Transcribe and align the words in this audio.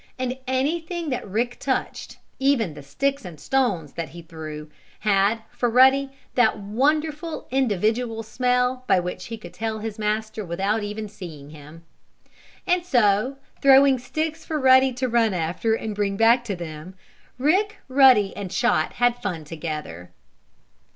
And 0.17 0.39
anything 0.47 1.11
that 1.11 1.29
Rick 1.29 1.59
touched, 1.59 2.17
even 2.39 2.73
the 2.73 2.81
sticks 2.81 3.23
and 3.23 3.39
stones 3.39 3.93
that 3.93 4.09
he 4.09 4.23
threw, 4.23 4.67
had, 5.01 5.43
for 5.51 5.69
Ruddy, 5.69 6.09
that 6.33 6.57
wonderful 6.57 7.47
individual 7.51 8.23
smell 8.23 8.83
by 8.87 8.99
which 8.99 9.25
he 9.27 9.37
could 9.37 9.53
tell 9.53 9.77
his 9.77 9.99
master 9.99 10.41
even 10.41 10.49
without 10.49 11.09
seeing 11.11 11.51
him. 11.51 11.83
And 12.65 12.83
so, 12.83 13.37
throwing 13.61 13.99
sticks 13.99 14.43
for 14.43 14.59
Ruddy 14.59 14.91
to 14.93 15.07
run 15.07 15.35
after 15.35 15.75
and 15.75 15.93
bring 15.93 16.17
back 16.17 16.43
to 16.45 16.55
them, 16.55 16.95
Rick, 17.37 17.77
Ruddy 17.87 18.35
and 18.35 18.49
Chot 18.49 18.93
had 18.93 19.21
fun 19.21 19.43
together. 19.43 20.09